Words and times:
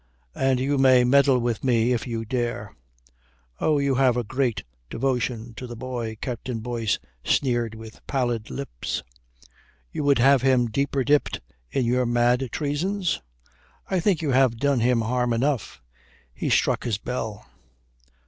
And 0.33 0.59
you 0.59 0.79
may 0.79 1.03
meddle 1.03 1.37
with 1.37 1.63
me 1.63 1.93
if 1.93 2.07
you 2.07 2.25
dare." 2.25 2.75
"Oh, 3.59 3.77
you 3.77 3.93
have 3.93 4.17
a 4.17 4.23
great 4.23 4.63
devotion 4.89 5.53
to 5.57 5.67
the 5.67 5.75
boy," 5.75 6.17
Colonel 6.19 6.59
Boyce 6.59 6.97
sneered 7.23 7.75
with 7.75 8.01
pallid 8.07 8.49
lips. 8.49 9.03
"You 9.91 10.03
would 10.03 10.17
have 10.17 10.41
him 10.41 10.65
deeper 10.71 11.03
dipped 11.03 11.39
in 11.69 11.85
your 11.85 12.07
mad 12.07 12.49
treasons? 12.51 13.21
I 13.91 13.99
think 13.99 14.23
you 14.23 14.31
have 14.31 14.57
done 14.57 14.79
him 14.79 15.01
harm 15.01 15.33
enough." 15.33 15.83
He 16.33 16.49
struck 16.49 16.83
his 16.83 16.97
bell. 16.97 17.45